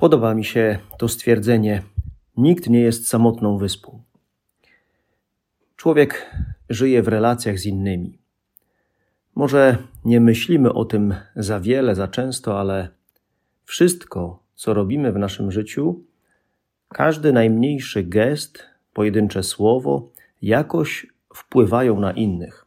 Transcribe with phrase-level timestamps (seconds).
[0.00, 1.82] Podoba mi się to stwierdzenie:
[2.36, 4.02] nikt nie jest samotną wyspą.
[5.76, 6.30] Człowiek
[6.68, 8.18] żyje w relacjach z innymi.
[9.34, 12.88] Może nie myślimy o tym za wiele, za często, ale
[13.64, 16.04] wszystko, co robimy w naszym życiu,
[16.88, 20.08] każdy najmniejszy gest, pojedyncze słowo,
[20.42, 22.66] jakoś wpływają na innych.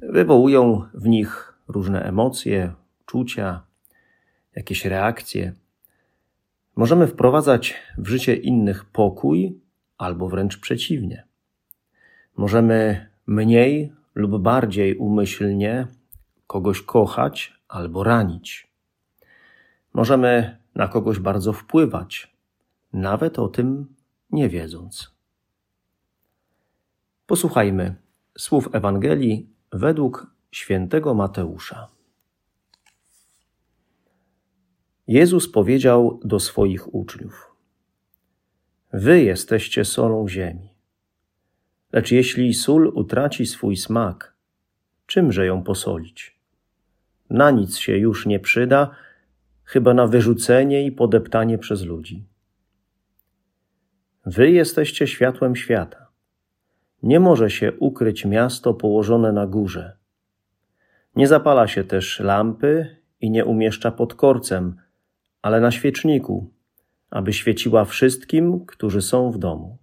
[0.00, 2.72] Wywołują w nich różne emocje,
[3.06, 3.62] czucia,
[4.56, 5.52] jakieś reakcje.
[6.78, 9.60] Możemy wprowadzać w życie innych pokój,
[9.96, 11.26] albo wręcz przeciwnie.
[12.36, 15.86] Możemy mniej lub bardziej umyślnie
[16.46, 18.72] kogoś kochać albo ranić.
[19.94, 22.36] Możemy na kogoś bardzo wpływać,
[22.92, 23.94] nawet o tym
[24.30, 25.14] nie wiedząc.
[27.26, 27.94] Posłuchajmy
[28.38, 31.97] słów Ewangelii według świętego Mateusza.
[35.08, 37.54] Jezus powiedział do swoich uczniów:
[38.92, 40.74] Wy jesteście solą ziemi.
[41.92, 44.36] Lecz jeśli sól utraci swój smak,
[45.06, 46.40] czymże ją posolić?
[47.30, 48.90] Na nic się już nie przyda,
[49.64, 52.26] chyba na wyrzucenie i podeptanie przez ludzi.
[54.26, 56.08] Wy jesteście światłem świata.
[57.02, 59.96] Nie może się ukryć miasto położone na górze.
[61.16, 64.76] Nie zapala się też lampy i nie umieszcza pod korcem,
[65.42, 66.50] ale na świeczniku,
[67.10, 69.78] aby świeciła wszystkim, którzy są w domu.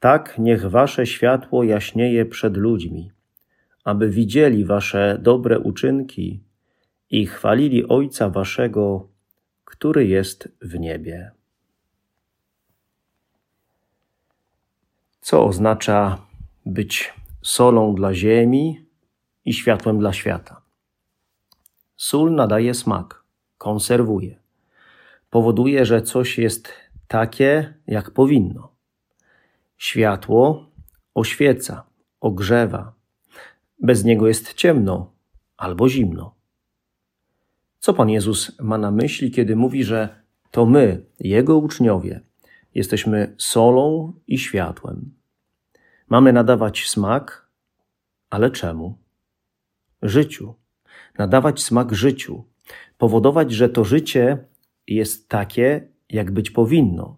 [0.00, 3.12] Tak niech wasze światło jaśnieje przed ludźmi,
[3.84, 6.42] aby widzieli wasze dobre uczynki
[7.10, 9.08] i chwalili Ojca waszego,
[9.64, 11.30] który jest w niebie.
[15.20, 16.18] Co oznacza
[16.66, 18.86] być solą dla ziemi
[19.44, 20.62] i światłem dla świata?
[21.96, 23.23] Sól nadaje smak
[23.64, 24.36] konserwuje.
[25.30, 26.72] Powoduje, że coś jest
[27.08, 28.72] takie, jak powinno.
[29.76, 30.70] Światło
[31.14, 31.86] oświeca,
[32.20, 32.92] ogrzewa.
[33.80, 35.12] Bez niego jest ciemno
[35.56, 36.34] albo zimno.
[37.78, 42.20] Co Pan Jezus ma na myśli, kiedy mówi, że to my, Jego uczniowie,
[42.74, 45.14] jesteśmy solą i światłem?
[46.08, 47.48] Mamy nadawać smak,
[48.30, 48.98] ale czemu?
[50.02, 50.54] Życiu.
[51.18, 52.44] Nadawać smak życiu,
[53.04, 54.38] powodować, że to życie
[54.86, 57.16] jest takie, jak być powinno,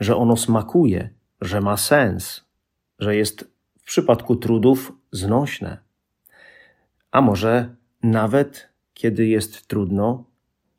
[0.00, 2.44] że ono smakuje, że ma sens,
[2.98, 5.78] że jest w przypadku trudów znośne.
[7.10, 10.24] A może nawet kiedy jest trudno,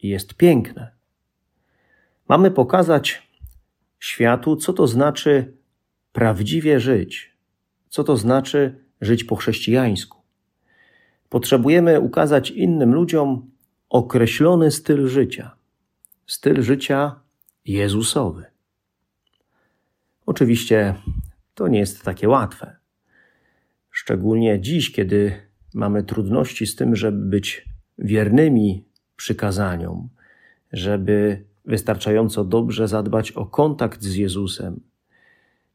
[0.04, 0.92] jest piękne.
[2.30, 3.28] Mamy pokazać
[4.00, 5.58] światu, co to znaczy
[6.12, 7.38] prawdziwie żyć,
[7.90, 10.22] co to znaczy żyć po chrześcijańsku.
[11.30, 13.55] Potrzebujemy ukazać innym ludziom,
[13.96, 15.56] określony styl życia.
[16.28, 17.20] Styl życia
[17.66, 18.46] Jezusowy.
[20.26, 20.96] Oczywiście
[21.54, 22.76] to nie jest takie łatwe.
[23.92, 25.34] Szczególnie dziś, kiedy
[25.74, 27.66] mamy trudności z tym, żeby być
[27.98, 28.86] wiernymi
[29.16, 30.10] przykazaniom,
[30.72, 34.80] żeby wystarczająco dobrze zadbać o kontakt z Jezusem,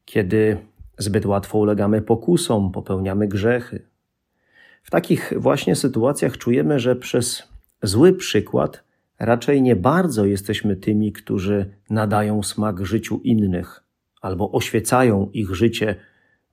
[0.05, 0.57] kiedy
[0.97, 3.87] zbyt łatwo ulegamy pokusom, popełniamy grzechy.
[4.83, 7.50] W takich właśnie sytuacjach czujemy, że przez
[7.83, 8.83] zły przykład,
[9.19, 13.83] raczej nie bardzo jesteśmy tymi, którzy nadają smak życiu innych
[14.21, 15.95] albo oświecają ich życie,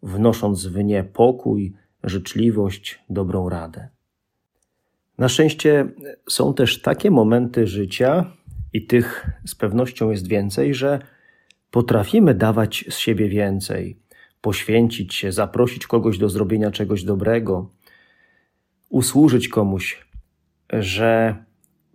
[0.03, 1.75] wnosząc w nie pokój,
[2.05, 3.89] życzliwość, dobrą radę.
[5.19, 5.89] Na szczęście
[6.29, 8.33] są też takie momenty życia,
[8.73, 11.01] i tych z pewnością jest więcej, że
[11.71, 13.99] potrafimy dawać z siebie więcej,
[14.41, 17.71] poświęcić się, zaprosić kogoś do zrobienia czegoś dobrego,
[18.89, 20.08] usłużyć komuś,
[20.73, 21.45] że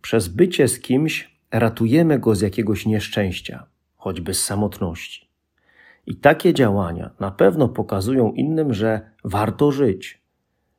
[0.01, 3.65] przez bycie z kimś ratujemy go z jakiegoś nieszczęścia,
[3.95, 5.29] choćby z samotności.
[6.05, 10.21] I takie działania na pewno pokazują innym, że warto żyć,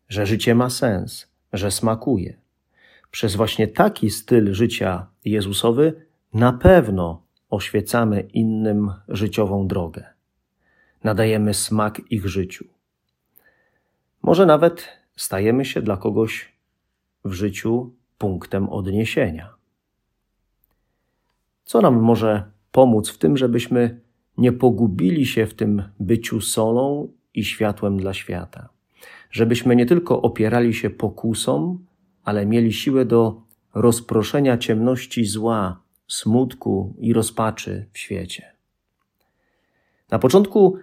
[0.09, 2.39] że życie ma sens, że smakuje.
[3.11, 10.05] Przez właśnie taki styl życia Jezusowy na pewno oświecamy innym życiową drogę.
[11.05, 12.65] Nadajemy smak ich życiu.
[14.23, 16.54] Może nawet stajemy się dla kogoś
[17.25, 19.55] w życiu punktem odniesienia.
[21.65, 24.01] Co nam może pomóc w tym, żebyśmy
[24.39, 28.69] nie pogubili się w tym byciu solą i światłem dla świata.
[29.31, 31.87] Żebyśmy nie tylko opierali się pokusom,
[32.25, 33.43] ale mieli siłę do
[33.75, 38.53] rozproszenia ciemności zła, smutku i rozpaczy w świecie.
[40.11, 40.77] Na początku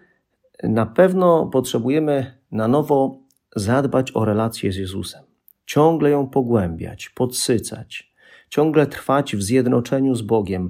[0.64, 3.18] na pewno potrzebujemy na nowo
[3.56, 5.24] zadbać o relację z Jezusem,
[5.72, 8.14] ciągle ją pogłębiać, podsycać,
[8.50, 10.70] ciągle trwać w zjednoczeniu z Bogiem,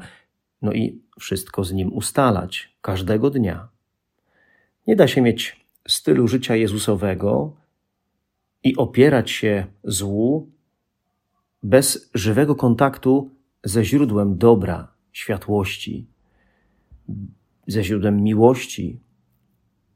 [0.61, 3.67] no i wszystko z Nim ustalać każdego dnia.
[4.87, 7.55] Nie da się mieć stylu życia Jezusowego
[8.63, 10.49] i opierać się złu
[11.63, 13.29] bez żywego kontaktu
[13.63, 16.07] ze źródłem dobra, światłości,
[17.67, 18.99] ze źródłem miłości.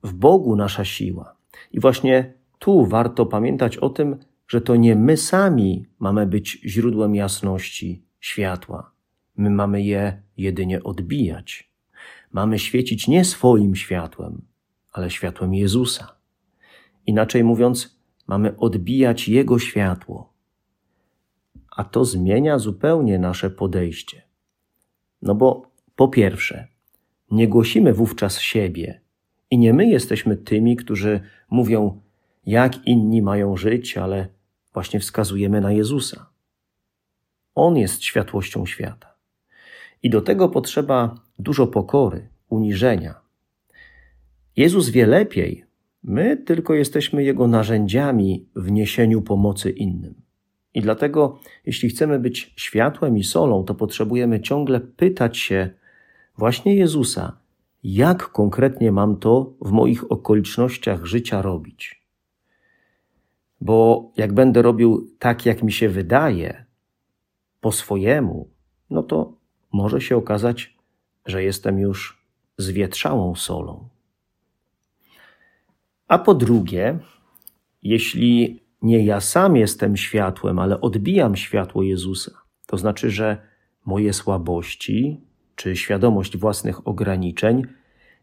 [0.04, 1.36] W Bogu nasza siła.
[1.72, 7.15] I właśnie tu warto pamiętać o tym, że to nie my sami mamy być źródłem
[7.15, 8.92] jasności, światła.
[9.38, 11.71] My mamy je jedynie odbijać.
[12.31, 14.42] Mamy świecić nie swoim światłem,
[14.92, 16.15] ale światłem Jezusa.
[17.06, 20.33] Inaczej mówiąc, mamy odbijać Jego światło.
[21.75, 24.21] A to zmienia zupełnie nasze podejście.
[25.21, 26.68] No bo po pierwsze,
[27.31, 29.01] nie głosimy wówczas siebie
[29.51, 32.01] i nie my jesteśmy tymi, którzy mówią,
[32.45, 34.27] jak inni mają żyć, ale
[34.74, 36.30] właśnie wskazujemy na Jezusa.
[37.56, 39.15] On jest światłością świata.
[40.03, 43.15] I do tego potrzeba dużo pokory, uniżenia.
[44.56, 45.65] Jezus wie lepiej,
[46.03, 50.13] my tylko jesteśmy Jego narzędziami w niesieniu pomocy innym.
[50.74, 55.69] I dlatego, jeśli chcemy być światłem i solą, to potrzebujemy ciągle pytać się
[56.38, 57.38] właśnie Jezusa,
[57.83, 62.05] jak konkretnie mam to w moich okolicznościach życia robić.
[63.62, 66.66] Bo jak będę robił tak, jak mi się wydaje,
[67.62, 68.50] po swojemu,
[68.90, 69.34] no to
[69.72, 70.75] może się okazać,
[71.25, 72.25] że jestem już
[72.57, 73.90] zwietrzałą solą.
[76.07, 77.00] A po drugie,
[77.84, 82.31] jeśli nie ja sam jestem światłem, ale odbijam światło Jezusa,
[82.66, 83.38] to znaczy, że
[83.86, 85.22] moje słabości
[85.56, 87.63] czy świadomość własnych ograniczeń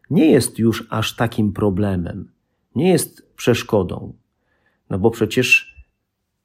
[0.09, 2.31] nie jest już aż takim problemem,
[2.75, 4.13] nie jest przeszkodą,
[4.89, 5.73] no bo przecież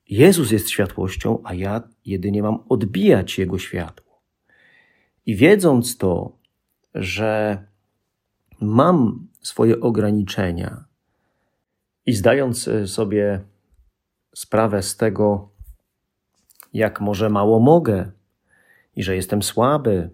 [0.08, 4.22] Jezus jest światłością, a ja jedynie mam odbijać Jego światło.
[5.26, 6.38] I wiedząc to,
[6.94, 7.64] że
[8.60, 10.84] mam swoje ograniczenia
[12.06, 13.40] i zdając sobie
[14.34, 15.50] sprawę z tego,
[16.72, 18.10] jak może mało mogę
[18.96, 20.10] i że jestem słaby,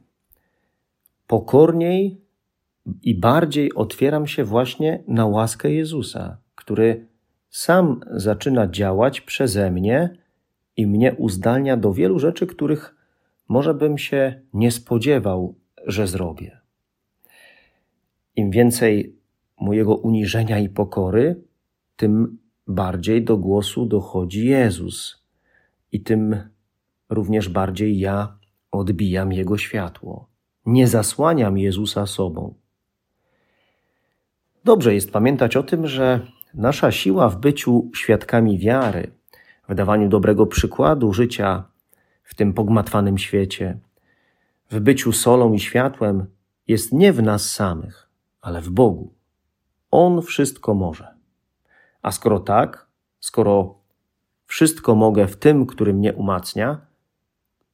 [1.27, 2.20] pokorniej
[3.03, 7.06] i bardziej otwieram się właśnie na łaskę Jezusa, który
[7.55, 10.17] sam zaczyna działać przeze mnie
[10.77, 12.95] i mnie uzdalnia do wielu rzeczy, których
[13.49, 15.55] może bym się nie spodziewał,
[15.87, 16.61] że zrobię.
[18.37, 19.17] Im więcej
[19.61, 21.43] mojego uniżenia i pokory,
[21.97, 25.25] tym bardziej do głosu dochodzi Jezus
[25.93, 26.37] i tym
[27.09, 28.39] również bardziej ja
[28.71, 30.29] odbijam Jego światło.
[30.67, 32.55] Nie zasłaniam Jezusa sobą.
[34.65, 36.21] Dobrze jest pamiętać o tym, że
[36.55, 39.11] nasza siła w byciu świadkami wiary,
[39.69, 41.65] w dawaniu dobrego przykładu życia
[42.23, 43.79] w tym pogmatwanym świecie,
[44.71, 46.27] w byciu solą i światłem
[46.69, 48.08] jest nie w nas samych,
[48.41, 49.13] ale w Bogu.
[49.91, 51.15] On wszystko może.
[52.03, 52.87] A skoro tak,
[53.20, 53.79] skoro
[54.46, 56.81] wszystko mogę w tym, który mnie umacnia,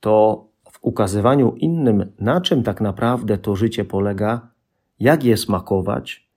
[0.01, 4.49] to w ukazywaniu innym, na czym tak naprawdę to życie polega,
[5.01, 6.29] jak je smakować,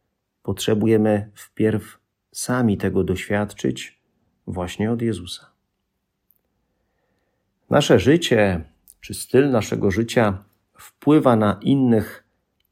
[0.43, 2.02] potrzebujemy wpierw
[2.33, 3.99] sami tego doświadczyć
[4.47, 5.51] właśnie od Jezusa.
[7.69, 8.63] Nasze życie,
[9.01, 10.43] czy styl naszego życia
[10.77, 12.23] wpływa na innych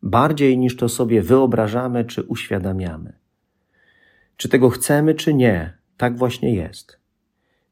[0.04, 3.14] bardziej niż to sobie wyobrażamy czy uświadamiamy.
[4.38, 7.00] Czy tego chcemy, czy nie, tak właśnie jest.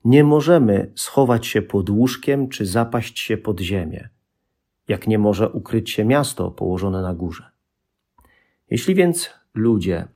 [0.06, 4.10] Nie możemy schować się pod łóżkiem czy zapaść się pod ziemię,
[4.88, 7.50] jak nie może ukryć się miasto położone na górze.
[8.70, 10.08] Jeśli więc ludzie,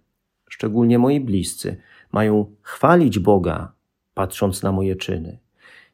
[0.53, 1.77] szczególnie moi bliscy,
[2.11, 3.73] mają chwalić Boga,
[4.13, 5.39] patrząc na moje czyny,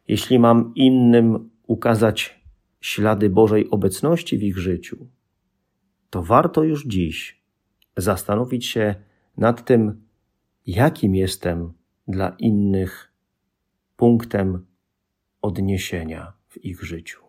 [0.08, 2.44] jeśli mam innym ukazać
[2.82, 5.08] ślady Bożej obecności w ich życiu,
[6.10, 7.42] to warto już dziś
[7.98, 8.96] zastanowić się
[9.38, 10.02] nad tym,
[10.68, 11.74] jakim jestem
[12.08, 13.12] dla innych
[13.98, 14.66] punktem
[15.42, 17.29] odniesienia w ich życiu.